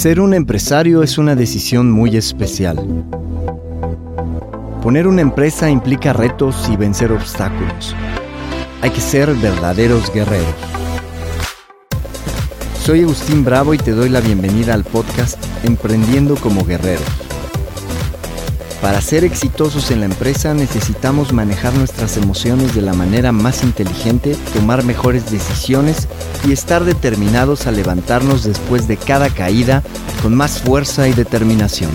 [0.00, 3.04] Ser un empresario es una decisión muy especial.
[4.82, 7.94] Poner una empresa implica retos y vencer obstáculos.
[8.80, 10.54] Hay que ser verdaderos guerreros.
[12.82, 17.29] Soy Agustín Bravo y te doy la bienvenida al podcast Emprendiendo como Guerreros.
[18.80, 24.34] Para ser exitosos en la empresa necesitamos manejar nuestras emociones de la manera más inteligente,
[24.54, 26.08] tomar mejores decisiones
[26.46, 29.82] y estar determinados a levantarnos después de cada caída
[30.22, 31.90] con más fuerza y determinación.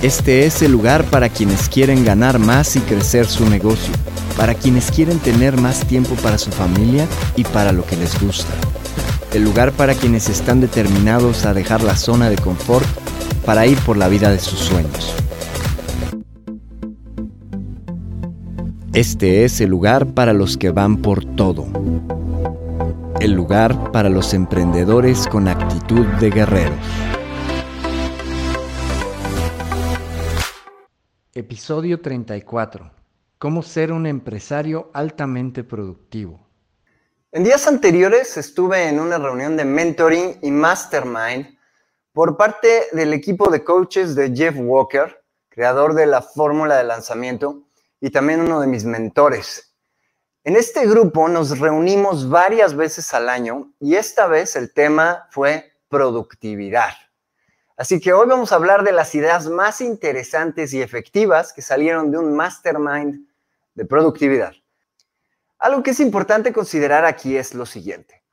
[0.00, 3.92] Este es el lugar para quienes quieren ganar más y crecer su negocio,
[4.38, 7.06] para quienes quieren tener más tiempo para su familia
[7.36, 8.52] y para lo que les gusta.
[9.34, 12.86] El lugar para quienes están determinados a dejar la zona de confort
[13.44, 15.14] para ir por la vida de sus sueños.
[18.94, 21.64] Este es el lugar para los que van por todo.
[23.20, 26.76] El lugar para los emprendedores con actitud de guerreros.
[31.32, 32.92] Episodio 34.
[33.38, 36.46] Cómo ser un empresario altamente productivo.
[37.30, 41.56] En días anteriores estuve en una reunión de mentoring y mastermind
[42.12, 47.62] por parte del equipo de coaches de Jeff Walker, creador de la fórmula de lanzamiento,
[48.02, 49.74] y también uno de mis mentores.
[50.42, 55.72] En este grupo nos reunimos varias veces al año y esta vez el tema fue
[55.88, 56.90] productividad.
[57.76, 62.10] Así que hoy vamos a hablar de las ideas más interesantes y efectivas que salieron
[62.10, 63.24] de un mastermind
[63.74, 64.52] de productividad.
[65.60, 68.24] Algo que es importante considerar aquí es lo siguiente.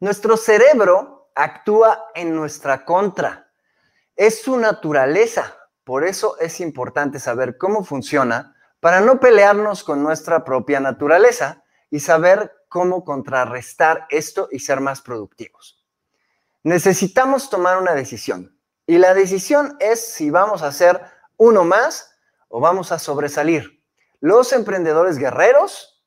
[0.00, 3.50] Nuestro cerebro actúa en nuestra contra.
[4.16, 5.58] Es su naturaleza.
[5.84, 12.00] Por eso es importante saber cómo funciona para no pelearnos con nuestra propia naturaleza y
[12.00, 15.84] saber cómo contrarrestar esto y ser más productivos.
[16.62, 21.00] Necesitamos tomar una decisión y la decisión es si vamos a hacer
[21.36, 22.16] uno más
[22.48, 23.82] o vamos a sobresalir.
[24.20, 26.02] Los emprendedores guerreros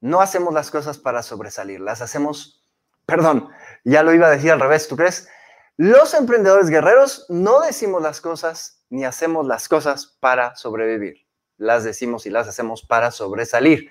[0.00, 2.66] no hacemos las cosas para sobresalir, las hacemos,
[3.04, 3.50] perdón,
[3.84, 5.28] ya lo iba a decir al revés, ¿tú crees?
[5.76, 11.26] Los emprendedores guerreros no decimos las cosas ni hacemos las cosas para sobrevivir.
[11.56, 13.90] Las decimos y las hacemos para sobresalir.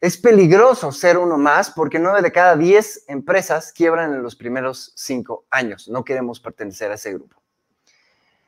[0.00, 4.92] Es peligroso ser uno más porque nueve de cada diez empresas quiebran en los primeros
[4.94, 5.88] cinco años.
[5.88, 7.42] No queremos pertenecer a ese grupo.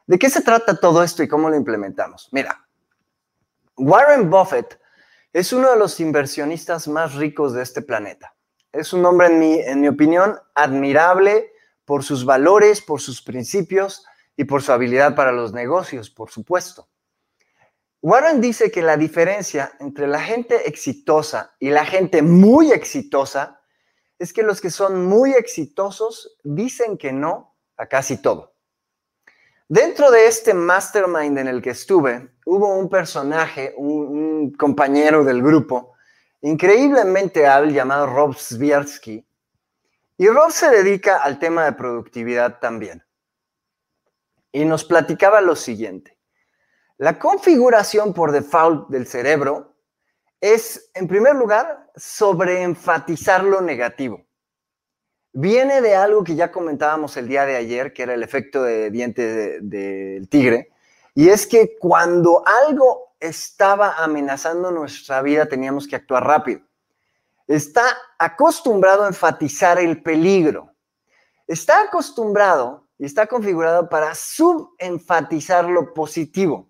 [0.07, 2.29] ¿De qué se trata todo esto y cómo lo implementamos?
[2.33, 2.67] Mira,
[3.77, 4.81] Warren Buffett
[5.33, 8.35] es uno de los inversionistas más ricos de este planeta.
[8.73, 11.53] Es un hombre, en mi, en mi opinión, admirable
[11.85, 14.05] por sus valores, por sus principios
[14.41, 16.89] y por su habilidad para los negocios, por supuesto.
[18.01, 23.61] Warren dice que la diferencia entre la gente exitosa y la gente muy exitosa
[24.19, 28.55] es que los que son muy exitosos dicen que no a casi todo.
[29.69, 35.93] Dentro de este mastermind en el que estuve, hubo un personaje, un, compañero del grupo,
[36.41, 39.23] increíblemente hábil llamado Rob Sviersky,
[40.17, 43.05] y Rob se dedica al tema de productividad también.
[44.53, 46.19] Y nos platicaba lo siguiente.
[46.99, 49.77] La configuración por default del cerebro
[50.41, 54.27] es, en primer lugar, sobreenfatizar lo negativo.
[55.33, 58.91] Viene de algo que ya comentábamos el día de ayer, que era el efecto de
[58.91, 60.73] diente del tigre,
[61.15, 66.63] y es que cuando algo estaba amenazando nuestra vida teníamos que actuar rápido
[67.57, 67.85] está
[68.19, 70.73] acostumbrado a enfatizar el peligro.
[71.49, 76.69] Está acostumbrado y está configurado para subenfatizar lo positivo.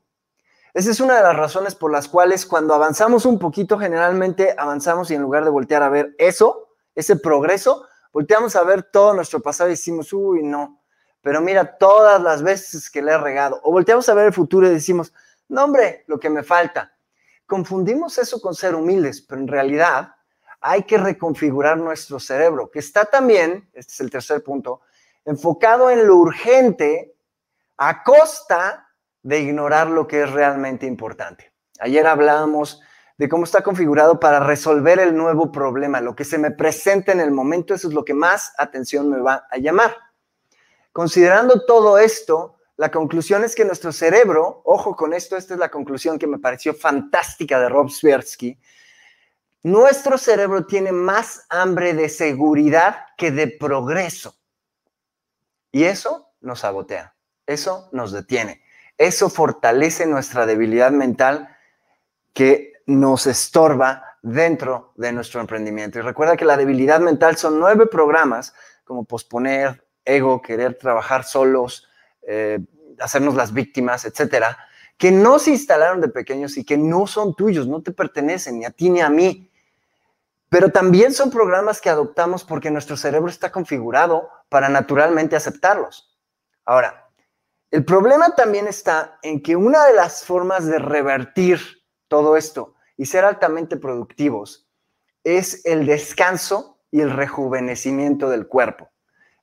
[0.73, 5.11] Esa es una de las razones por las cuales cuando avanzamos un poquito, generalmente avanzamos
[5.11, 9.41] y en lugar de voltear a ver eso, ese progreso, volteamos a ver todo nuestro
[9.41, 10.81] pasado y decimos, uy, no,
[11.21, 13.59] pero mira todas las veces que le he regado.
[13.65, 15.13] O volteamos a ver el futuro y decimos,
[15.49, 16.95] no, hombre, lo que me falta.
[17.45, 20.15] Confundimos eso con ser humildes, pero en realidad
[20.61, 24.83] hay que reconfigurar nuestro cerebro, que está también, este es el tercer punto,
[25.31, 27.15] enfocado en lo urgente
[27.77, 28.89] a costa
[29.23, 31.53] de ignorar lo que es realmente importante.
[31.79, 32.81] Ayer hablábamos
[33.17, 37.21] de cómo está configurado para resolver el nuevo problema, lo que se me presenta en
[37.21, 39.97] el momento, eso es lo que más atención me va a llamar.
[40.93, 45.71] Considerando todo esto, la conclusión es que nuestro cerebro, ojo con esto, esta es la
[45.71, 48.59] conclusión que me pareció fantástica de Rob Swirsky,
[49.63, 54.40] nuestro cerebro tiene más hambre de seguridad que de progreso.
[55.73, 57.15] Y eso nos sabotea,
[57.47, 58.63] eso nos detiene,
[58.99, 61.57] eso fortalece nuestra debilidad mental
[62.33, 65.99] que nos estorba dentro de nuestro emprendimiento.
[65.99, 71.89] Y recuerda que la debilidad mental son nueve programas como posponer, ego, querer trabajar solos,
[72.23, 72.59] eh,
[72.99, 74.59] hacernos las víctimas, etcétera,
[74.97, 78.65] que no se instalaron de pequeños y que no son tuyos, no te pertenecen ni
[78.65, 79.50] a ti ni a mí.
[80.51, 86.19] Pero también son programas que adoptamos porque nuestro cerebro está configurado para naturalmente aceptarlos.
[86.67, 87.09] Ahora,
[87.71, 91.61] el problema también está en que una de las formas de revertir
[92.09, 94.69] todo esto y ser altamente productivos
[95.23, 98.91] es el descanso y el rejuvenecimiento del cuerpo.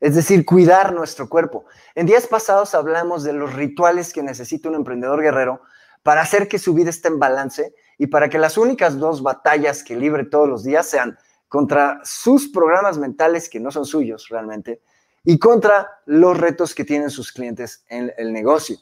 [0.01, 1.65] Es decir, cuidar nuestro cuerpo.
[1.95, 5.61] En días pasados hablamos de los rituales que necesita un emprendedor guerrero
[6.03, 9.83] para hacer que su vida esté en balance y para que las únicas dos batallas
[9.83, 11.17] que libre todos los días sean
[11.47, 14.81] contra sus programas mentales que no son suyos realmente
[15.23, 18.77] y contra los retos que tienen sus clientes en el negocio.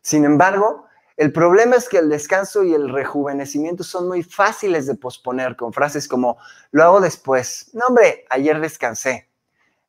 [0.00, 0.86] Sin embargo,
[1.16, 5.72] el problema es que el descanso y el rejuvenecimiento son muy fáciles de posponer con
[5.72, 6.38] frases como
[6.70, 7.70] lo hago después.
[7.74, 9.28] No, hombre, ayer descansé.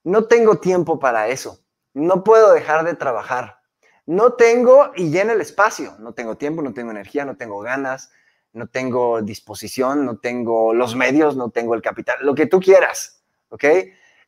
[0.03, 1.59] No tengo tiempo para eso.
[1.93, 3.59] No puedo dejar de trabajar.
[4.07, 5.95] No tengo y llena el espacio.
[5.99, 8.11] No tengo tiempo, no tengo energía, no tengo ganas,
[8.59, 13.23] no tengo disposición, no tengo los medios, no tengo el capital, lo que tú quieras.
[13.49, 13.63] ¿Ok?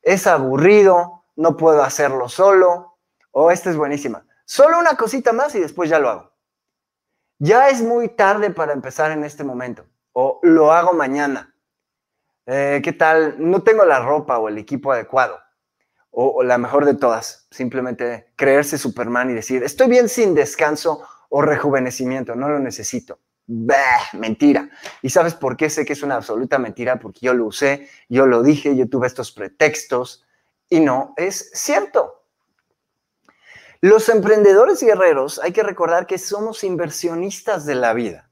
[0.01, 2.98] Es aburrido, no puedo hacerlo solo,
[3.31, 6.31] o esta es buenísima, solo una cosita más y después ya lo hago.
[7.38, 11.54] Ya es muy tarde para empezar en este momento, o lo hago mañana.
[12.45, 13.36] Eh, ¿Qué tal?
[13.38, 15.39] No tengo la ropa o el equipo adecuado.
[16.13, 21.42] O, la mejor de todas, simplemente creerse Superman y decir, estoy bien sin descanso o
[21.42, 23.19] rejuvenecimiento, no lo necesito.
[23.53, 24.69] Bah, mentira.
[25.01, 27.00] ¿Y sabes por qué sé que es una absoluta mentira?
[27.00, 30.25] Porque yo lo usé, yo lo dije, yo tuve estos pretextos,
[30.69, 32.24] y no es cierto.
[33.81, 38.30] Los emprendedores guerreros hay que recordar que somos inversionistas de la vida.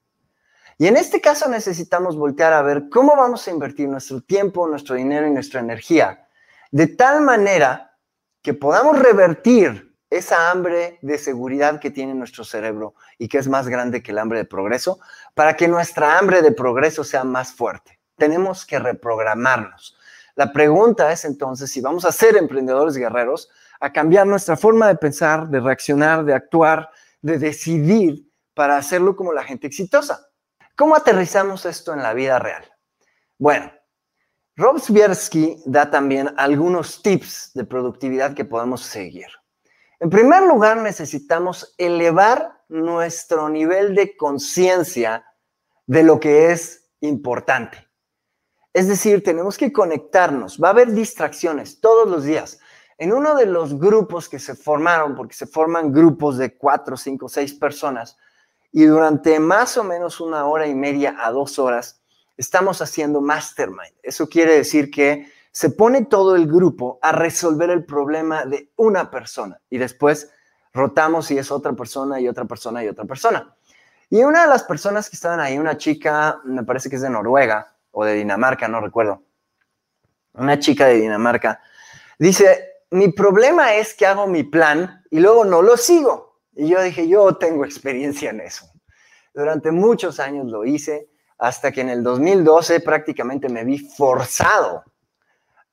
[0.78, 4.96] Y en este caso necesitamos voltear a ver cómo vamos a invertir nuestro tiempo, nuestro
[4.96, 6.30] dinero y nuestra energía
[6.72, 7.98] de tal manera
[8.42, 13.68] que podamos revertir esa hambre de seguridad que tiene nuestro cerebro y que es más
[13.68, 15.00] grande que el hambre de progreso,
[15.34, 18.00] para que nuestra hambre de progreso sea más fuerte.
[18.18, 19.98] Tenemos que reprogramarnos.
[20.36, 24.96] La pregunta es entonces si vamos a ser emprendedores guerreros, a cambiar nuestra forma de
[24.96, 26.90] pensar, de reaccionar, de actuar,
[27.22, 30.28] de decidir para hacerlo como la gente exitosa.
[30.76, 32.64] ¿Cómo aterrizamos esto en la vida real?
[33.38, 33.72] Bueno,
[34.56, 39.28] Rob Swiersky da también algunos tips de productividad que podemos seguir.
[40.00, 45.26] En primer lugar, necesitamos elevar nuestro nivel de conciencia
[45.88, 47.86] de lo que es importante.
[48.74, 50.58] Es decir, tenemos que conectarnos.
[50.62, 52.60] Va a haber distracciones todos los días.
[52.98, 57.28] En uno de los grupos que se formaron, porque se forman grupos de cuatro, cinco,
[57.28, 58.18] seis personas,
[58.72, 62.02] y durante más o menos una hora y media a dos horas,
[62.38, 63.96] estamos haciendo mastermind.
[64.04, 69.10] Eso quiere decir que se pone todo el grupo a resolver el problema de una
[69.10, 70.32] persona y después
[70.74, 73.56] rotamos y es otra persona y otra persona y otra persona.
[74.10, 77.10] Y una de las personas que estaban ahí, una chica, me parece que es de
[77.10, 79.24] Noruega, o de Dinamarca, no recuerdo.
[80.34, 81.62] Una chica de Dinamarca
[82.18, 86.40] dice, mi problema es que hago mi plan y luego no lo sigo.
[86.56, 88.66] Y yo dije, yo tengo experiencia en eso.
[89.34, 94.84] Durante muchos años lo hice, hasta que en el 2012 prácticamente me vi forzado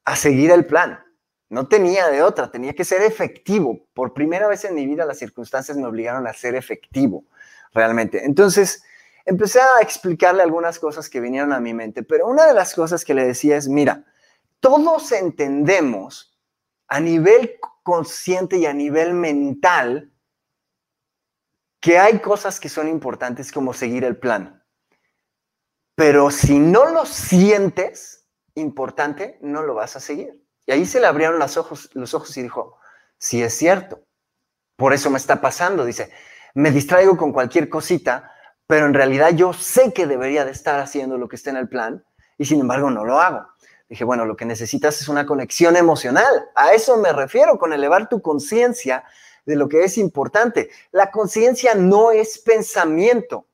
[0.06, 1.04] a seguir el plan.
[1.48, 3.86] No tenía de otra, tenía que ser efectivo.
[3.92, 7.25] Por primera vez en mi vida las circunstancias me obligaron a ser efectivo,
[7.75, 8.25] realmente.
[8.25, 8.82] Entonces,
[9.25, 13.04] empecé a explicarle algunas cosas que vinieron a mi mente, pero una de las cosas
[13.04, 14.04] que le decía es, mira,
[14.60, 16.38] todos entendemos
[16.88, 20.12] a nivel consciente y a nivel mental
[21.80, 24.64] que hay cosas que son importantes como seguir el plan.
[25.96, 28.15] Pero si no lo sientes
[28.56, 30.42] importante, no lo vas a seguir.
[30.66, 32.78] Y ahí se le abrieron los ojos, los ojos y dijo,
[33.18, 34.02] sí es cierto,
[34.76, 35.84] por eso me está pasando.
[35.84, 36.10] Dice,
[36.54, 38.32] me distraigo con cualquier cosita
[38.66, 41.68] pero en realidad yo sé que debería de estar haciendo lo que está en el
[41.68, 42.04] plan
[42.36, 43.46] y sin embargo no lo hago.
[43.88, 46.50] Dije, bueno, lo que necesitas es una conexión emocional.
[46.56, 49.04] A eso me refiero con elevar tu conciencia
[49.44, 50.70] de lo que es importante.
[50.90, 53.46] La conciencia no es pensamiento,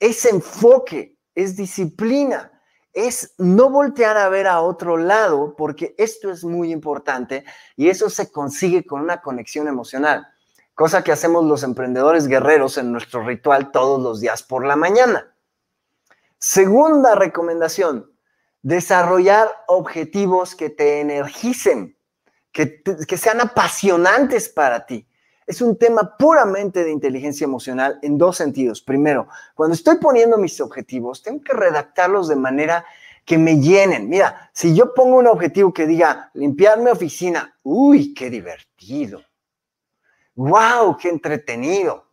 [0.00, 2.53] es enfoque, es disciplina,
[2.94, 7.44] es no voltear a ver a otro lado porque esto es muy importante
[7.76, 10.26] y eso se consigue con una conexión emocional
[10.74, 15.34] cosa que hacemos los emprendedores guerreros en nuestro ritual todos los días por la mañana.
[16.38, 18.12] Segunda recomendación,
[18.62, 21.96] desarrollar objetivos que te energicen,
[22.52, 25.08] que, que sean apasionantes para ti.
[25.46, 28.80] Es un tema puramente de inteligencia emocional en dos sentidos.
[28.80, 32.84] Primero, cuando estoy poniendo mis objetivos, tengo que redactarlos de manera
[33.24, 34.08] que me llenen.
[34.08, 39.22] Mira, si yo pongo un objetivo que diga limpiar mi oficina, uy, qué divertido.
[40.34, 40.96] ¡Wow!
[40.98, 42.04] ¡Qué entretenido!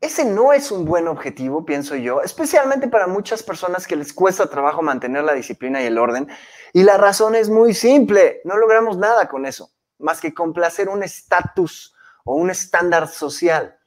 [0.00, 4.48] Ese no es un buen objetivo, pienso yo, especialmente para muchas personas que les cuesta
[4.48, 6.28] trabajo mantener la disciplina y el orden.
[6.74, 11.02] Y la razón es muy simple, no logramos nada con eso, más que complacer un
[11.02, 13.78] estatus o un estándar social.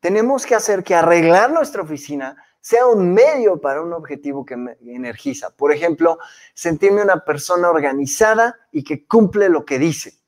[0.00, 4.76] Tenemos que hacer que arreglar nuestra oficina sea un medio para un objetivo que me
[4.82, 5.50] energiza.
[5.50, 6.18] Por ejemplo,
[6.54, 10.18] sentirme una persona organizada y que cumple lo que dice.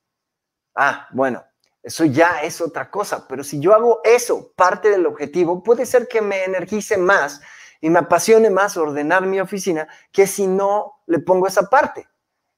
[0.74, 1.44] Ah, bueno,
[1.82, 6.08] eso ya es otra cosa, pero si yo hago eso, parte del objetivo, puede ser
[6.08, 7.40] que me energice más
[7.80, 12.08] y me apasione más ordenar mi oficina que si no le pongo esa parte.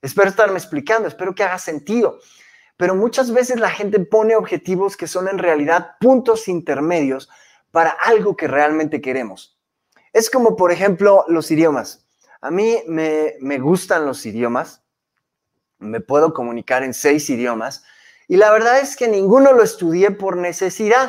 [0.01, 2.19] Espero estarme explicando, espero que haga sentido.
[2.83, 7.31] Pero muchas veces la gente pone objetivos que son en realidad puntos intermedios
[7.71, 9.57] para algo que realmente queremos.
[10.13, 12.09] Es como, por ejemplo, los idiomas.
[12.41, 14.83] A mí me, me gustan los idiomas,
[15.79, 17.85] me puedo comunicar en seis idiomas,
[18.27, 21.09] y la verdad es que ninguno lo estudié por necesidad.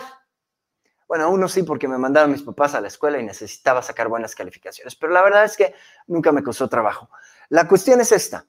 [1.08, 4.36] Bueno, uno sí porque me mandaron mis papás a la escuela y necesitaba sacar buenas
[4.36, 5.74] calificaciones, pero la verdad es que
[6.06, 7.10] nunca me costó trabajo.
[7.50, 8.46] La cuestión es esta.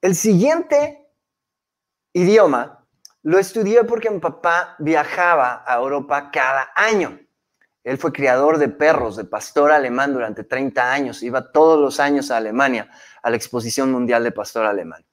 [0.00, 1.01] El siguiente
[2.12, 2.82] idioma
[3.22, 7.20] lo estudié porque mi papá viajaba a Europa cada año.
[7.84, 11.22] Él fue criador de perros, de pastor alemán durante 30 años.
[11.22, 12.90] Iba todos los años a Alemania,
[13.22, 15.04] a la Exposición Mundial de Pastor Alemán.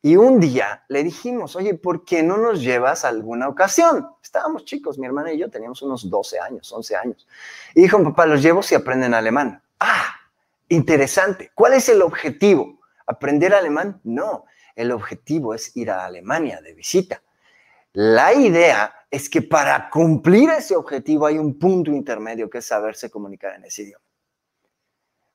[0.00, 4.08] Y un día le dijimos, oye, ¿por qué no nos llevas a alguna ocasión?
[4.22, 7.26] Estábamos chicos, mi hermana y yo teníamos unos 12 años, 11 años.
[7.74, 9.60] Y dijo, papá, los llevo si aprenden alemán.
[9.80, 10.14] Ah,
[10.68, 11.50] interesante.
[11.54, 12.78] ¿Cuál es el objetivo?
[13.06, 14.00] ¿Aprender alemán?
[14.04, 14.44] No,
[14.78, 17.20] el objetivo es ir a Alemania de visita.
[17.94, 23.10] La idea es que para cumplir ese objetivo hay un punto intermedio que es saberse
[23.10, 24.04] comunicar en ese idioma.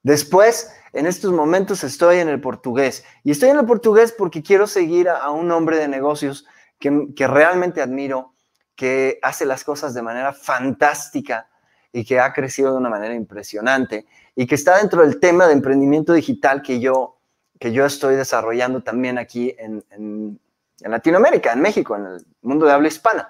[0.01, 3.03] Después, en estos momentos estoy en el portugués.
[3.25, 6.45] Y estoy en el portugués porque quiero seguir a, un hombre de negocios
[6.79, 8.33] que, que, realmente admiro,
[8.75, 11.49] que hace las cosas de manera fantástica
[11.91, 15.53] y que ha crecido de una manera impresionante y que está dentro del tema de
[15.53, 17.19] emprendimiento digital que yo,
[17.59, 20.39] que yo estoy desarrollando también aquí en, en,
[20.79, 23.29] Latinoamérica, en México, en el mundo de habla hispana.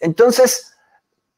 [0.00, 0.78] Entonces,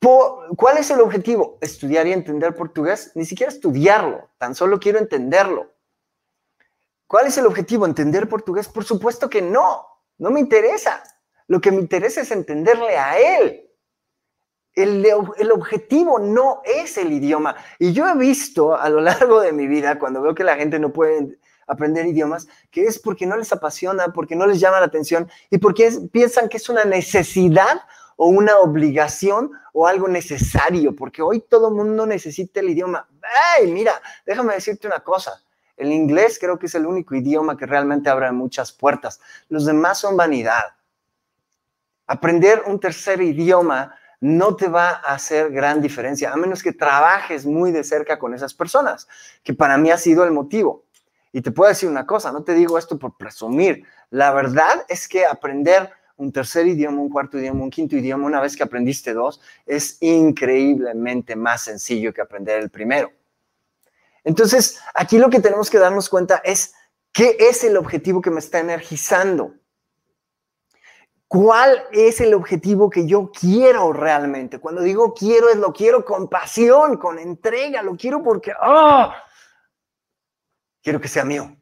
[0.01, 1.59] ¿Cuál es el objetivo?
[1.61, 3.13] ¿Estudiar y entender portugués?
[3.15, 5.71] Ni siquiera estudiarlo, tan solo quiero entenderlo.
[7.07, 7.85] ¿Cuál es el objetivo?
[7.85, 8.67] ¿Entender portugués?
[8.69, 9.85] Por supuesto que no,
[10.17, 11.03] no me interesa.
[11.49, 13.69] Lo que me interesa es entenderle a él.
[14.73, 17.57] El, el, objetivo no es el idioma.
[17.79, 20.79] Y yo he visto a lo largo de mi vida, cuando veo que la gente
[20.79, 21.37] no puede
[21.71, 25.59] aprender idiomas, que es porque no les apasiona, porque no les llama la atención y
[25.59, 27.83] porque piensan que es una necesidad
[28.17, 33.09] o una obligación o algo necesario, porque hoy todo el mundo necesita el idioma.
[33.57, 34.03] ¡Ay, mira!
[34.27, 35.43] Déjame decirte una cosa.
[35.77, 39.21] El inglés creo que es el único idioma que realmente abre muchas puertas.
[39.49, 40.65] Los demás son vanidad.
[42.07, 47.47] Aprender un tercer idioma no te va a hacer gran diferencia, a menos que trabajes
[47.47, 49.09] muy de cerca con esas personas,
[49.43, 50.85] que para mí ha sido el motivo.
[51.33, 53.85] Y te puedo decir una cosa, no te digo esto por presumir.
[54.11, 58.41] La verdad es que aprender un tercer idioma, un cuarto idioma, un quinto idioma, una
[58.41, 63.11] vez que aprendiste dos, es increíblemente más sencillo que aprender el primero.
[64.25, 66.75] Entonces, aquí lo que tenemos que darnos cuenta es
[67.13, 69.55] qué es el objetivo que me está energizando.
[71.27, 74.59] ¿Cuál es el objetivo que yo quiero realmente?
[74.59, 79.15] Cuando digo quiero, es lo quiero con pasión, con entrega, lo quiero porque, ¡ah!
[80.83, 81.57] Quiero que sea mío.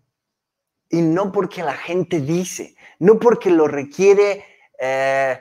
[0.89, 4.45] Y no porque la gente dice, no porque lo requiere
[4.79, 5.39] eh,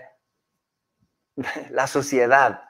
[1.70, 2.62] la sociedad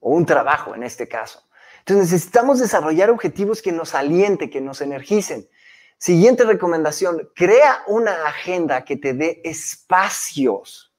[0.00, 1.48] o un trabajo en este caso.
[1.80, 5.48] Entonces necesitamos desarrollar objetivos que nos alienten, que nos energicen.
[5.96, 10.94] Siguiente recomendación, crea una agenda que te dé espacios.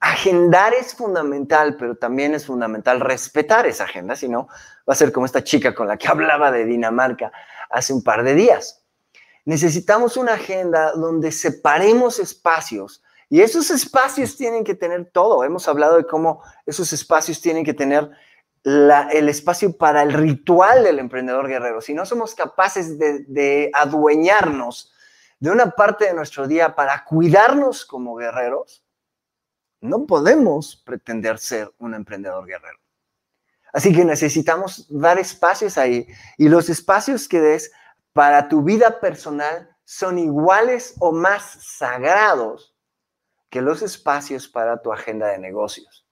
[0.00, 4.48] Agendar es fundamental, pero también es fundamental respetar esa agenda, si no,
[4.88, 7.32] va a ser como esta chica con la que hablaba de Dinamarca
[7.70, 8.84] hace un par de días.
[9.44, 15.44] Necesitamos una agenda donde separemos espacios y esos espacios tienen que tener todo.
[15.44, 18.10] Hemos hablado de cómo esos espacios tienen que tener
[18.64, 21.80] el espacio para el ritual del emprendedor guerrero.
[21.80, 24.92] Si no somos capaces de, de adueñarnos
[25.38, 28.82] de una parte de nuestro día para cuidarnos como guerreros,
[29.82, 32.78] no podemos pretender ser un emprendedor guerrero.
[33.74, 36.06] Así que necesitamos dar espacios ahí
[36.38, 37.72] y los espacios que des
[38.12, 42.76] para tu vida personal son iguales o más sagrados
[43.50, 46.06] que los espacios para tu agenda de negocios.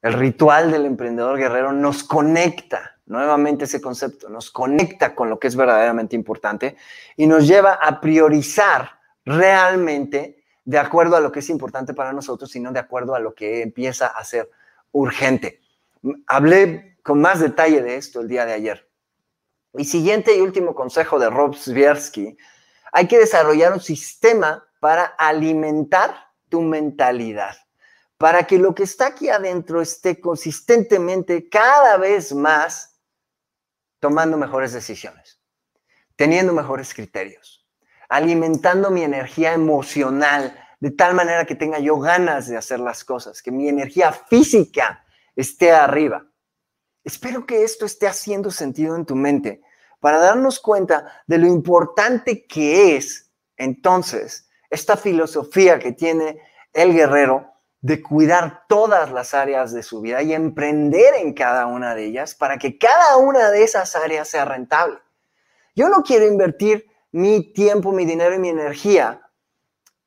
[0.00, 5.48] El ritual del emprendedor guerrero nos conecta, nuevamente ese concepto, nos conecta con lo que
[5.48, 6.76] es verdaderamente importante
[7.16, 8.92] y nos lleva a priorizar
[9.24, 13.34] realmente de acuerdo a lo que es importante para nosotros, sino de acuerdo a lo
[13.34, 14.48] que empieza a ser
[14.92, 15.60] urgente.
[16.26, 18.90] Hablé con más detalle de esto el día de ayer.
[19.74, 21.56] Y siguiente y último consejo de Rob
[22.92, 26.14] hay que desarrollar un sistema para alimentar
[26.48, 27.56] tu mentalidad,
[28.18, 33.00] para que lo que está aquí adentro esté consistentemente cada vez más
[34.00, 35.40] tomando mejores decisiones,
[36.16, 37.68] teniendo mejores criterios,
[38.08, 43.42] alimentando mi energía emocional de tal manera que tenga yo ganas de hacer las cosas,
[43.42, 45.04] que mi energía física
[45.36, 46.26] esté arriba.
[47.04, 49.62] Espero que esto esté haciendo sentido en tu mente
[50.00, 56.40] para darnos cuenta de lo importante que es entonces esta filosofía que tiene
[56.72, 61.94] el guerrero de cuidar todas las áreas de su vida y emprender en cada una
[61.94, 64.98] de ellas para que cada una de esas áreas sea rentable.
[65.74, 69.22] Yo no quiero invertir mi tiempo, mi dinero y mi energía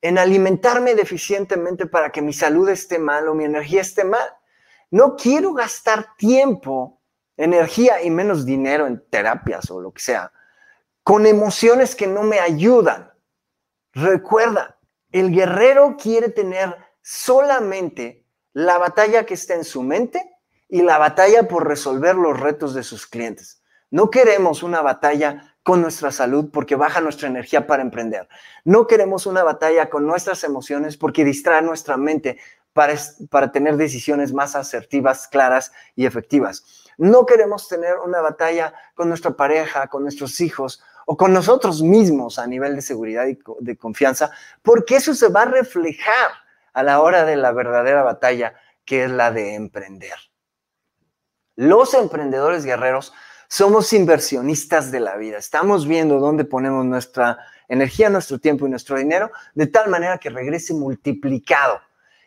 [0.01, 4.27] en alimentarme deficientemente para que mi salud esté mal o mi energía esté mal.
[4.93, 7.01] No quiero gastar tiempo,
[7.35, 10.31] energía y menos dinero en terapias o lo que sea,
[11.01, 13.11] con emociones que no me ayudan.
[13.93, 14.77] Recuerda,
[15.11, 18.23] el guerrero quiere tener solamente
[18.53, 20.37] la batalla que está en su mente
[20.69, 23.63] y la batalla por resolver los retos de sus clientes.
[23.89, 28.27] No queremos una batalla con nuestra salud porque baja nuestra energía para emprender.
[28.63, 32.37] No queremos una batalla con nuestras emociones porque distrae nuestra mente
[32.73, 36.83] para, tener decisiones más asertivas, claras y efectivas.
[36.97, 42.39] No queremos tener una batalla con nuestra pareja, con nuestros hijos o con nosotros mismos
[42.39, 46.31] a nivel de seguridad y de confianza, porque eso se va a reflejar
[46.73, 50.15] a la hora de la verdadera batalla, que es la de emprender.
[51.55, 53.13] Los emprendedores guerreros
[53.47, 55.37] somos inversionistas de la vida.
[55.37, 57.37] Estamos viendo dónde ponemos nuestra
[57.67, 61.79] energía, nuestro tiempo y nuestro dinero de tal manera que regrese multiplicado.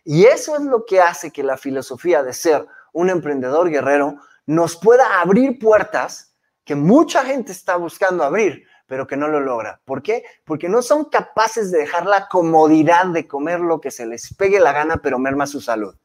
[0.09, 4.77] Y eso es lo que hace que la filosofía de ser un emprendedor guerrero nos
[4.77, 6.33] pueda abrir puertas
[6.65, 9.81] que mucha gente está buscando abrir, pero que no lo logra.
[9.85, 10.23] ¿Por qué?
[10.45, 14.61] Porque no son capaces de dejar la comodidad de comer lo que se les pegue
[14.61, 15.97] la gana, pero merma su salud.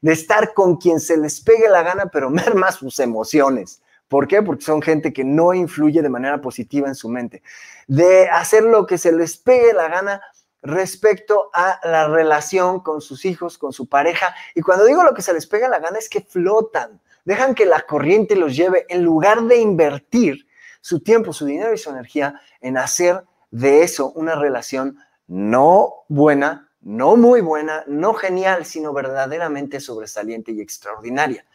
[0.00, 3.82] De estar con quien se les pegue la gana, pero merma sus emociones.
[4.08, 4.40] ¿Por qué?
[4.40, 7.42] Porque son gente que no influye de manera positiva en su mente.
[7.88, 10.22] De hacer lo que se les pegue la gana
[10.64, 14.34] respecto a la relación con sus hijos, con su pareja.
[14.54, 17.66] Y cuando digo lo que se les pega la gana es que flotan, dejan que
[17.66, 20.48] la corriente los lleve en lugar de invertir
[20.80, 26.70] su tiempo, su dinero y su energía en hacer de eso una relación no buena,
[26.80, 31.46] no muy buena, no genial, sino verdaderamente sobresaliente y extraordinaria.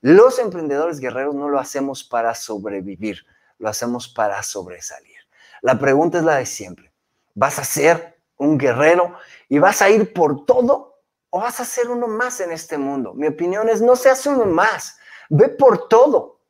[0.00, 3.24] Los emprendedores guerreros no lo hacemos para sobrevivir,
[3.58, 5.16] lo hacemos para sobresalir.
[5.62, 6.92] La pregunta es la de siempre.
[7.34, 9.14] ¿Vas a ser un guerrero
[9.48, 13.14] y vas a ir por todo o vas a ser uno más en este mundo?
[13.14, 16.40] Mi opinión es no seas uno más, ve por todo,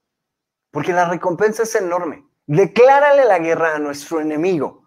[0.70, 2.26] porque la recompensa es enorme.
[2.46, 4.84] Declárale la guerra a nuestro enemigo,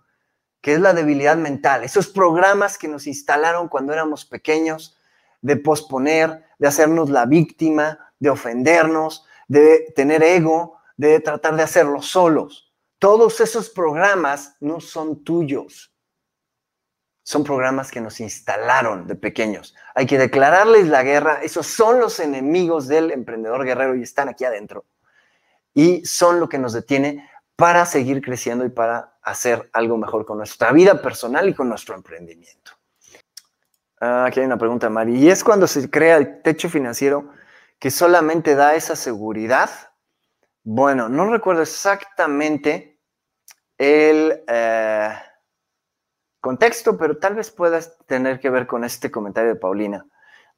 [0.62, 4.98] que es la debilidad mental, esos programas que nos instalaron cuando éramos pequeños,
[5.42, 12.02] de posponer, de hacernos la víctima, de ofendernos, de tener ego, de tratar de hacerlo
[12.02, 12.74] solos.
[13.00, 15.89] Todos esos programas no son tuyos.
[17.30, 19.76] Son programas que nos instalaron de pequeños.
[19.94, 21.44] Hay que declararles la guerra.
[21.44, 24.86] Esos son los enemigos del emprendedor guerrero y están aquí adentro.
[25.76, 30.40] Y son lo que nos detiene para seguir creciendo y para hacer algo mejor con
[30.40, 32.72] nuestra vida personal y con nuestro emprendimiento.
[34.02, 35.16] Ah, aquí hay una pregunta, Mari.
[35.16, 37.30] ¿Y es cuando se crea el techo financiero
[37.78, 39.70] que solamente da esa seguridad?
[40.64, 43.00] Bueno, no recuerdo exactamente
[43.78, 45.14] el eh,
[46.42, 50.06] contexto, pero tal vez puedas tener que ver con este comentario de Paulina.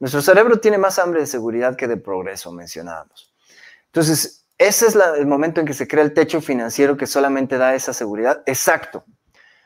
[0.00, 3.32] Nuestro cerebro tiene más hambre de seguridad que de progreso, mencionábamos.
[3.86, 7.74] Entonces, ese es el momento en que se crea el techo financiero que solamente da
[7.74, 8.42] esa seguridad.
[8.46, 9.04] Exacto.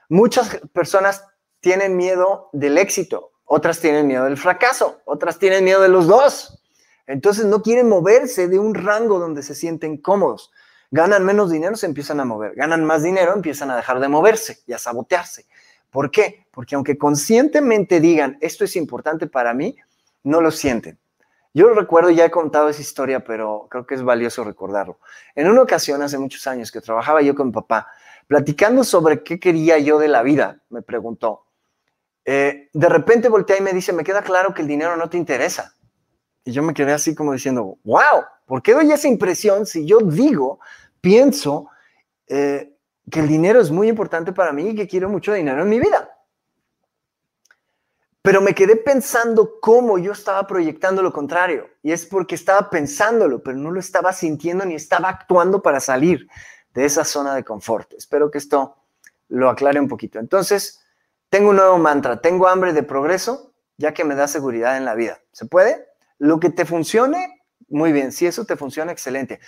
[0.09, 1.25] Muchas personas
[1.61, 6.63] tienen miedo del éxito, otras tienen miedo del fracaso, otras tienen miedo de los dos.
[7.07, 10.51] Entonces no quieren moverse de un rango donde se sienten cómodos.
[10.91, 12.55] Ganan menos dinero, se empiezan a mover.
[12.55, 15.47] Ganan más dinero, empiezan a dejar de moverse y a sabotearse.
[15.91, 16.47] ¿Por qué?
[16.51, 19.77] Porque aunque conscientemente digan, esto es importante para mí,
[20.23, 20.99] no lo sienten.
[21.55, 24.99] Yo recuerdo, ya he contado esa historia, pero creo que es valioso recordarlo.
[25.35, 27.89] En una ocasión, hace muchos años, que trabajaba yo con mi papá,
[28.27, 31.47] platicando sobre qué quería yo de la vida, me preguntó.
[32.27, 35.17] Eh, de repente voltea y me dice, me queda claro que el dinero no te
[35.17, 35.73] interesa.
[36.45, 40.01] Y yo me quedé así como diciendo, wow, ¿por qué doy esa impresión si yo
[40.01, 40.61] digo,
[41.01, 41.71] pienso
[42.29, 42.76] eh,
[43.11, 45.79] que el dinero es muy importante para mí y que quiero mucho dinero en mi
[45.79, 46.11] vida?
[48.27, 51.69] Pero me quedé pensando cómo yo estaba proyectando lo contrario.
[51.85, 56.27] Y es porque estaba pensándolo, pero no lo estaba sintiendo ni estaba actuando para salir
[56.75, 57.93] de esa zona de confort.
[57.93, 58.77] Espero que esto
[59.29, 60.19] lo aclare un poquito.
[60.19, 60.85] Entonces,
[61.29, 62.21] tengo un nuevo mantra.
[62.21, 65.21] Tengo hambre de progreso, ya que me da seguridad en la vida.
[65.31, 65.87] ¿Se puede?
[66.19, 68.11] Lo que te funcione, muy bien.
[68.11, 69.39] Si eso te funciona, excelente.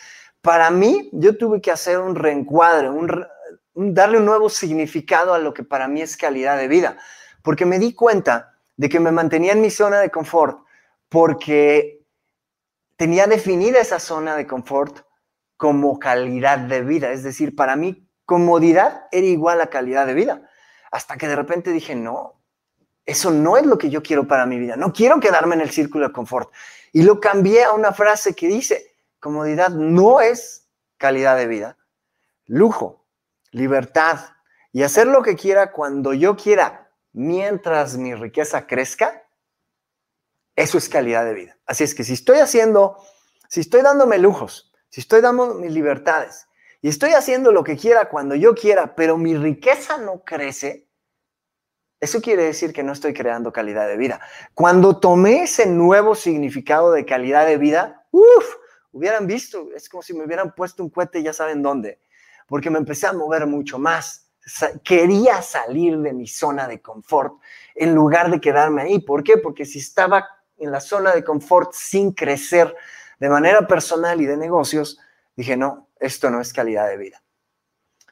[0.40, 3.27] Para mí, yo tuve que hacer un reencuadre, un,
[3.78, 6.98] darle un nuevo significado a lo que para mí es calidad de vida,
[7.42, 10.64] porque me di cuenta de que me mantenía en mi zona de confort,
[11.08, 12.04] porque
[12.96, 14.98] tenía definida esa zona de confort
[15.56, 17.12] como calidad de vida.
[17.12, 20.48] Es decir, para mí, comodidad era igual a calidad de vida.
[20.90, 22.40] Hasta que de repente dije, no,
[23.06, 24.76] eso no es lo que yo quiero para mi vida.
[24.76, 26.52] No quiero quedarme en el círculo de confort.
[26.92, 31.76] Y lo cambié a una frase que dice, comodidad no es calidad de vida.
[32.46, 33.04] Lujo,
[33.50, 34.18] libertad
[34.72, 39.24] y hacer lo que quiera cuando yo quiera, mientras mi riqueza crezca,
[40.56, 41.58] eso es calidad de vida.
[41.66, 42.96] Así es que si estoy haciendo,
[43.48, 46.48] si estoy dándome lujos, si estoy dando mis libertades
[46.80, 50.88] y estoy haciendo lo que quiera cuando yo quiera, pero mi riqueza no crece,
[52.00, 54.20] eso quiere decir que no estoy creando calidad de vida.
[54.54, 58.54] Cuando tomé ese nuevo significado de calidad de vida, uff,
[58.92, 62.00] hubieran visto, es como si me hubieran puesto un cohete, ya saben dónde,
[62.48, 64.30] porque me empecé a mover mucho más.
[64.82, 67.34] Quería salir de mi zona de confort
[67.74, 68.98] en lugar de quedarme ahí.
[68.98, 69.37] ¿Por qué?
[69.37, 72.74] Porque si estaba en la zona de confort sin crecer
[73.20, 74.98] de manera personal y de negocios,
[75.37, 77.22] dije, no, esto no es calidad de vida.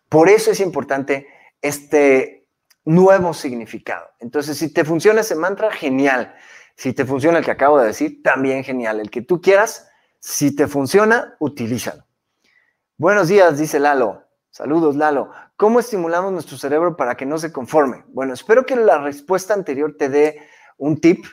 [0.08, 1.26] Por eso es importante
[1.62, 2.46] este
[2.84, 4.06] nuevo significado.
[4.20, 6.34] Entonces, si te funciona ese mantra, genial.
[6.76, 9.00] Si te funciona el que acabo de decir, también genial.
[9.00, 9.88] El que tú quieras,
[10.20, 12.04] si te funciona, utilízalo.
[12.98, 14.25] Buenos días, dice Lalo.
[14.56, 15.32] Saludos, Lalo.
[15.58, 18.04] ¿Cómo estimulamos nuestro cerebro para que no se conforme?
[18.08, 20.40] Bueno, espero que la respuesta anterior te dé
[20.78, 21.26] un tip,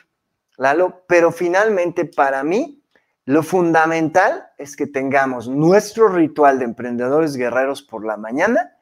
[0.58, 2.84] Lalo, pero finalmente para mí
[3.24, 8.76] lo fundamental es que tengamos nuestro ritual de emprendedores guerreros por la mañana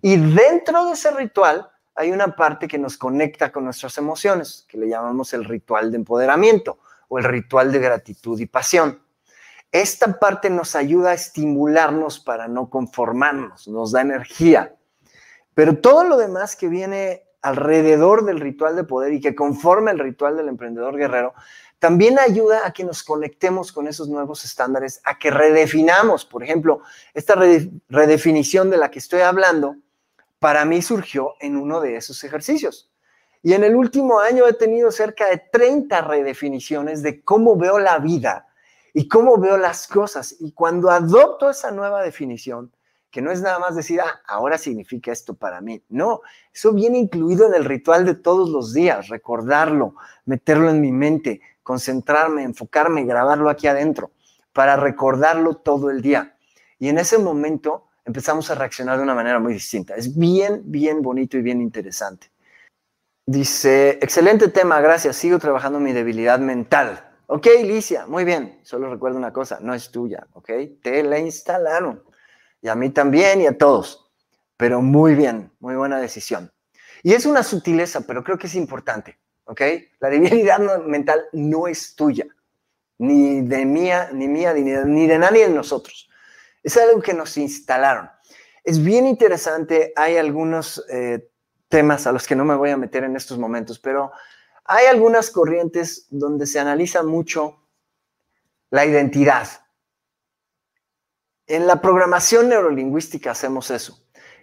[0.00, 4.78] y dentro de ese ritual hay una parte que nos conecta con nuestras emociones, que
[4.78, 9.00] le llamamos el ritual de empoderamiento o el ritual de gratitud y pasión.
[9.72, 14.74] Esta parte nos ayuda a estimularnos para no conformarnos, nos da energía.
[15.54, 19.98] Pero todo lo demás que viene alrededor del ritual de poder y que conforma el
[20.00, 21.34] ritual del emprendedor guerrero,
[21.78, 26.82] también ayuda a que nos conectemos con esos nuevos estándares, a que redefinamos, por ejemplo,
[27.14, 27.36] esta
[27.88, 29.76] redefinición de la que estoy hablando,
[30.40, 32.90] para mí surgió en uno de esos ejercicios.
[33.42, 37.98] Y en el último año he tenido cerca de 30 redefiniciones de cómo veo la
[37.98, 38.49] vida
[38.92, 40.36] y cómo veo las cosas.
[40.40, 42.72] Y cuando adopto esa nueva definición,
[43.10, 45.82] que no es nada más decir, ah, ahora significa esto para mí.
[45.88, 46.20] No,
[46.52, 49.94] eso viene incluido en el ritual de todos los días, recordarlo,
[50.26, 54.12] meterlo en mi mente, concentrarme, enfocarme, grabarlo aquí adentro,
[54.52, 56.36] para recordarlo todo el día.
[56.78, 59.94] Y en ese momento empezamos a reaccionar de una manera muy distinta.
[59.96, 62.30] Es bien, bien bonito y bien interesante.
[63.26, 65.16] Dice, excelente tema, gracias.
[65.16, 67.09] Sigo trabajando mi debilidad mental.
[67.32, 68.58] Ok, Licia, muy bien.
[68.64, 70.50] Solo recuerda una cosa, no es tuya, ¿ok?
[70.82, 72.02] Te la instalaron.
[72.60, 74.10] Y a mí también y a todos.
[74.56, 76.50] Pero muy bien, muy buena decisión.
[77.04, 79.60] Y es una sutileza, pero creo que es importante, ¿ok?
[80.00, 82.26] La debilidad mental no es tuya,
[82.98, 86.10] ni de mía, ni mía, ni de nadie de nosotros.
[86.64, 88.10] Es algo que nos instalaron.
[88.64, 91.30] Es bien interesante, hay algunos eh,
[91.68, 94.10] temas a los que no me voy a meter en estos momentos, pero
[94.72, 97.66] hay algunas corrientes donde se analiza mucho
[98.70, 99.48] la identidad.
[101.48, 103.98] En la programación neurolingüística hacemos eso.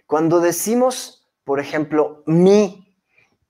[0.06, 2.94] Cuando decimos, por ejemplo, mi,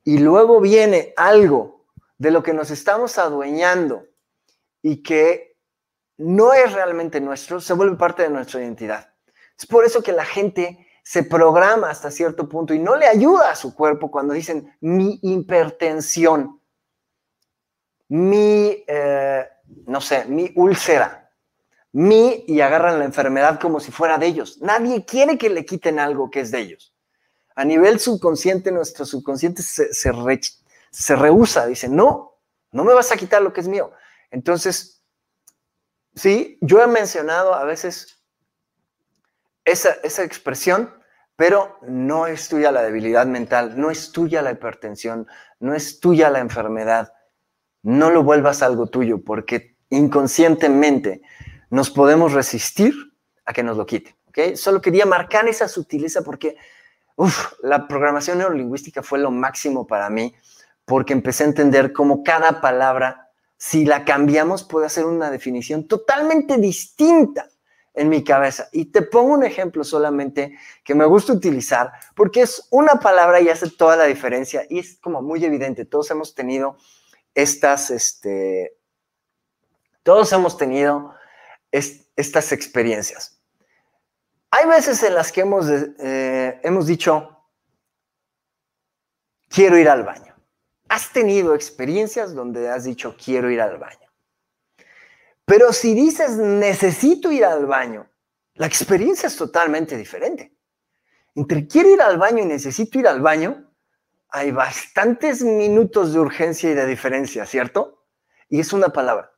[0.04, 1.84] y luego viene algo
[2.16, 4.06] de lo que nos estamos adueñando
[4.80, 5.56] y que
[6.16, 9.12] no es realmente nuestro, se vuelve parte de nuestra identidad.
[9.58, 13.50] Es por eso que la gente se programa hasta cierto punto y no le ayuda
[13.50, 16.57] a su cuerpo cuando dicen mi hipertensión,
[18.08, 19.48] mi, eh,
[19.86, 21.30] no sé, mi úlcera,
[21.92, 24.58] mi y agarran la enfermedad como si fuera de ellos.
[24.60, 26.94] Nadie quiere que le quiten algo que es de ellos.
[27.54, 30.12] A nivel subconsciente, nuestro subconsciente se, se,
[30.90, 32.38] se rehúsa, dice, no,
[32.72, 33.92] no me vas a quitar lo que es mío.
[34.30, 34.98] Entonces,
[36.18, 38.24] Sí, yo he mencionado a veces
[39.64, 40.92] esa, esa expresión,
[41.36, 45.28] pero no es tuya la debilidad mental, no es tuya la hipertensión,
[45.60, 47.12] no es tuya la enfermedad.
[47.82, 51.22] No lo vuelvas algo tuyo, porque inconscientemente
[51.70, 52.94] nos podemos resistir
[53.44, 54.14] a que nos lo quiten.
[54.28, 54.56] ¿okay?
[54.56, 56.56] Solo quería marcar esa sutileza porque
[57.62, 60.34] la programación neurolingüística fue lo máximo para mí
[60.84, 66.56] porque empecé a entender cómo cada palabra, si la cambiamos, puede hacer una definición totalmente
[66.56, 67.48] distinta
[67.92, 68.68] en mi cabeza.
[68.72, 73.50] Y te pongo un ejemplo solamente que me gusta utilizar porque es una palabra y
[73.50, 75.84] hace toda la diferencia y es como muy evidente.
[75.84, 76.78] Todos hemos tenido
[77.38, 78.76] estas, este,
[80.02, 81.14] todos hemos tenido
[81.70, 83.40] estas experiencias.
[84.50, 87.46] Hay veces en las que hemos, eh, hemos dicho,
[89.48, 90.34] quiero ir al baño.
[90.88, 94.08] ¿Has tenido experiencias donde has dicho, quiero ir al baño?
[95.44, 98.10] Pero si dices, necesito ir al baño,
[98.54, 100.56] la experiencia es totalmente diferente.
[101.36, 103.67] Entre quiero ir al baño y necesito ir al baño,
[104.30, 108.04] hay bastantes minutos de urgencia y de diferencia, ¿cierto?
[108.48, 109.32] Y es una palabra.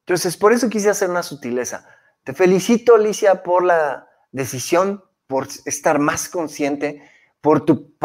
[0.00, 1.86] Entonces, por eso quise hacer una sutileza.
[2.24, 7.08] Te felicito, Alicia, por la decisión, por estar más consciente,
[7.40, 7.96] por tu,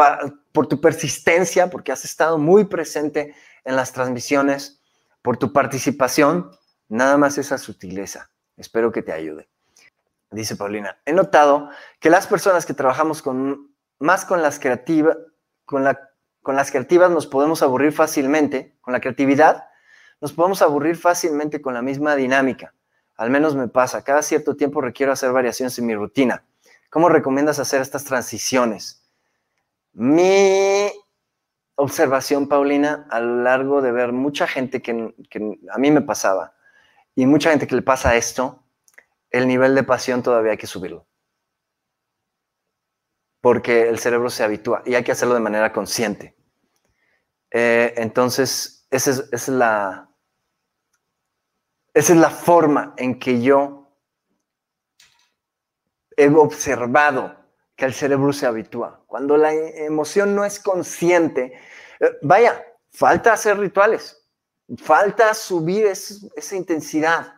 [0.52, 4.82] por tu persistencia, porque has estado muy presente en las transmisiones,
[5.22, 6.52] por tu participación.
[6.90, 8.30] Nada más esa sutileza.
[8.56, 9.48] Espero que te ayude.
[10.32, 13.24] Dice Paulina, he notado que las personas que trabajamos
[14.00, 15.18] más con las, creativas,
[15.66, 16.07] con, la,
[16.48, 19.66] con las creativas nos podemos aburrir fácilmente, con la creatividad
[20.22, 22.74] nos podemos aburrir fácilmente con la misma dinámica.
[23.18, 24.02] Al menos me pasa.
[24.06, 26.46] Cada cierto tiempo requiero hacer variaciones en mi rutina.
[26.90, 29.06] ¿Cómo recomiendas hacer estas transiciones?
[29.92, 30.90] Mi
[31.76, 34.92] observación, Paulina, a lo largo de ver mucha gente que,
[35.70, 36.56] a mí me pasaba
[37.14, 38.64] y mucha gente que le pasa esto,
[39.32, 41.06] el nivel de pasión todavía hay que subirlo.
[43.42, 46.37] Porque el cerebro se habitúa y hay que hacerlo de manera consciente.
[47.52, 50.10] Eh, entonces, esa es la,
[51.94, 53.92] esa es la forma en que yo
[56.16, 57.36] he observado
[57.76, 59.04] que el cerebro se habitúa.
[59.08, 61.54] Cuando la emoción no es consciente,
[62.00, 64.28] eh, vaya, falta hacer rituales,
[64.78, 67.34] falta subir esa intensidad.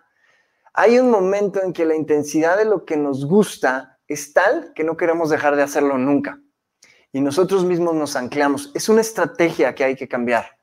[0.73, 4.83] Hay un momento en que la intensidad de lo que nos gusta es tal que
[4.83, 6.39] no queremos dejar de hacerlo nunca.
[7.11, 8.71] Y nosotros mismos nos anclamos.
[8.75, 10.57] Es una estrategia que hay que cambiar.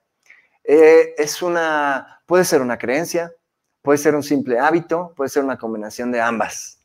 [0.65, 3.33] Eh, es una, puede ser una creencia,
[3.87, 6.81] Puede ser un simple hábito, puede ser una combinación de ambas,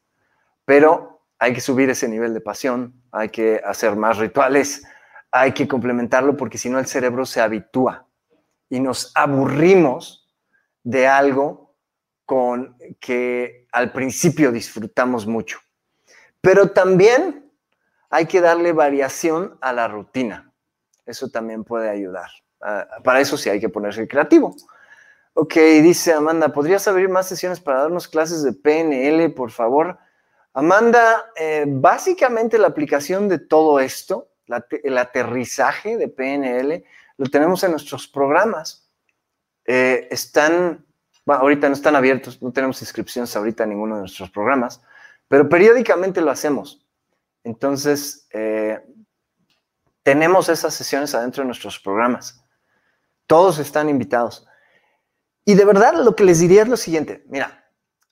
[0.66, 4.84] pero hay que subir ese nivel de pasión, hay que hacer más rituales,
[5.32, 8.06] hay que complementarlo porque si no el cerebro se habitúa
[8.70, 10.32] y nos aburrimos
[10.84, 11.74] de algo
[12.24, 15.58] con que al principio disfrutamos mucho.
[16.40, 17.51] Pero también
[18.12, 20.52] hay que darle variación a la rutina.
[21.06, 22.30] Eso también puede ayudar.
[22.62, 24.56] Ah, para eso sí hay que ponerse creativo.
[25.34, 29.98] Ok, dice Amanda, ¿podrías abrir más sesiones para darnos clases de PNL, por favor?
[30.54, 34.28] Amanda, eh, básicamente la aplicación de todo esto,
[34.84, 36.84] el aterrizaje de PNL,
[37.16, 38.90] lo tenemos en nuestros programas.
[39.64, 40.86] Eh, están,
[41.26, 44.82] ahorita no están abiertos, no tenemos inscripciones ahorita en ninguno de nuestros programas,
[45.30, 46.86] pero periódicamente lo hacemos.
[47.44, 48.80] Entonces, eh,
[50.04, 52.44] tenemos esas sesiones adentro de nuestros programas.
[53.28, 54.48] Todos están invitados.
[55.46, 57.66] Y de verdad lo que les diría es lo siguiente, mira,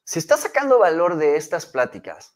[0.04, 2.36] si estás sacando valor de estas pláticas,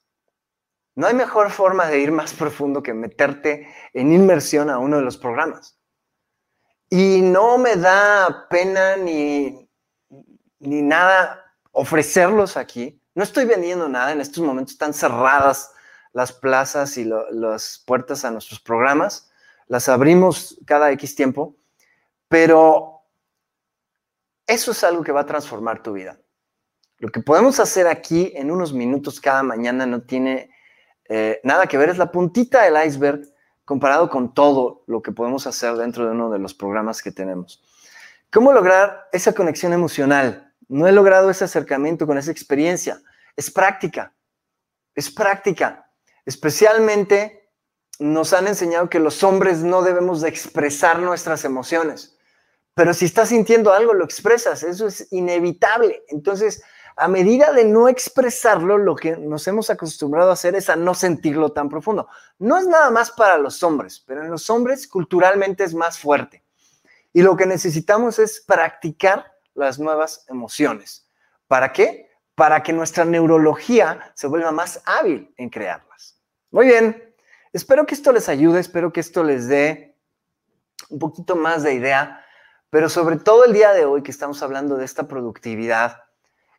[0.96, 5.04] no hay mejor forma de ir más profundo que meterte en inmersión a uno de
[5.04, 5.80] los programas.
[6.90, 9.68] Y no me da pena ni,
[10.60, 13.02] ni nada ofrecerlos aquí.
[13.16, 15.73] No estoy vendiendo nada, en estos momentos están cerradas
[16.13, 19.32] las plazas y las puertas a nuestros programas.
[19.67, 21.56] Las abrimos cada X tiempo,
[22.28, 23.02] pero
[24.47, 26.17] eso es algo que va a transformar tu vida.
[26.99, 30.52] Lo que podemos hacer aquí en unos minutos cada mañana no tiene
[31.10, 33.21] eh, nada que ver, es la puntita del iceberg
[33.65, 37.63] comparado con todo lo que podemos hacer dentro de uno de los programas que tenemos.
[38.32, 40.54] ¿Cómo lograr esa conexión emocional?
[40.67, 43.02] No he logrado ese acercamiento con esa experiencia.
[43.36, 44.13] Es práctica,
[44.95, 45.83] es práctica.
[46.26, 47.52] Especialmente
[48.00, 52.18] nos han enseñado que los hombres no debemos de expresar nuestras emociones.
[52.74, 56.04] Pero si estás sintiendo algo, lo expresas, eso es inevitable.
[56.08, 56.64] Entonces,
[56.96, 60.94] a medida de no expresarlo, lo que nos hemos acostumbrado a hacer es a no
[60.94, 62.08] sentirlo tan profundo.
[62.40, 66.44] No es nada más para los hombres, pero en los hombres culturalmente es más fuerte.
[67.12, 71.08] Y lo que necesitamos es practicar las nuevas emociones.
[71.48, 72.10] ¿Para qué?
[72.36, 76.19] Para que nuestra neurología se vuelva más hábil en crearlas.
[76.52, 77.13] Muy bien,
[77.52, 79.98] espero que esto les ayude, espero que esto les dé
[80.89, 82.24] un poquito más de idea
[82.74, 86.06] pero sobre todo el día de hoy que estamos hablando de esta productividad,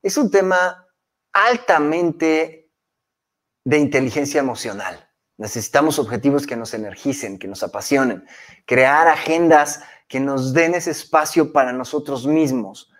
[0.00, 0.86] es un tema
[1.32, 2.70] altamente
[3.64, 5.10] de inteligencia emocional.
[5.38, 8.24] Necesitamos objetivos que nos energicen, que nos apasionen,
[8.64, 12.92] crear agendas que nos den ese espacio para nosotros mismos,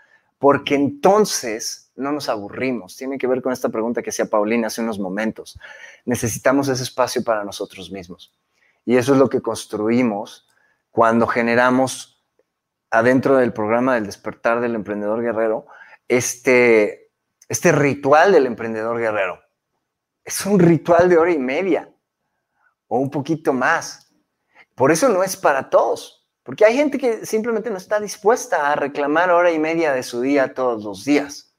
[0.44, 2.98] porque entonces no nos aburrimos.
[2.98, 5.59] Tiene que ver con esta pregunta que hacía Paulina hace unos momentos.
[6.04, 8.30] Necesitamos ese espacio para nosotros mismos.
[8.85, 10.46] Y eso es lo que construimos
[10.90, 12.22] cuando generamos
[12.90, 15.64] adentro del programa del despertar del emprendedor guerrero
[16.09, 17.11] este,
[17.48, 19.40] este ritual del emprendedor guerrero.
[20.26, 21.90] Es un ritual de hora y media
[22.88, 24.12] o un poquito más.
[24.74, 28.76] Por eso no es para todos, porque hay gente que simplemente no está dispuesta a
[28.76, 31.54] reclamar hora y media de su día todos los días.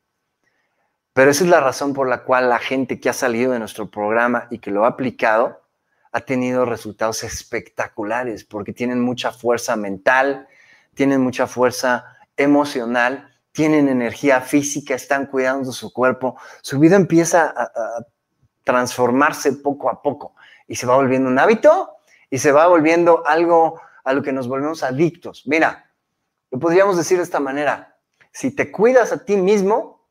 [1.12, 3.90] Pero esa es la razón por la cual la gente que ha salido de nuestro
[3.90, 5.64] programa y que lo ha aplicado
[6.12, 10.48] ha tenido resultados espectaculares, porque tienen mucha fuerza mental,
[10.94, 12.06] tienen mucha fuerza
[12.38, 18.06] emocional, tienen energía física, están cuidando su cuerpo, su vida empieza a, a
[18.64, 20.36] transformarse poco a poco
[20.68, 21.98] y se va volviendo un hábito
[22.30, 25.44] y se va volviendo algo a lo que nos volvemos adictos.
[25.46, 25.92] Mira,
[26.52, 27.98] lo podríamos decir de esta manera,
[28.32, 30.08] si te cuidas a ti mismo,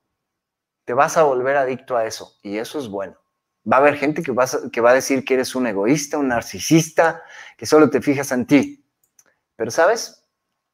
[0.84, 3.16] te vas a volver adicto a eso y eso es bueno.
[3.70, 7.22] Va a haber gente que, va a decir que eres un egoísta, un narcisista,
[7.56, 8.84] que solo te fijas en ti.
[9.56, 10.26] Pero sabes,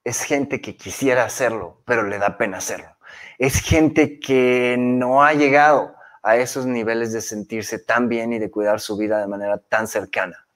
[0.03, 2.97] es gente que quisiera hacerlo, pero le da pena hacerlo.
[3.39, 8.51] Es gente que no ha llegado a esos niveles de sentirse tan bien y de
[8.51, 10.47] cuidar su vida de manera tan cercana.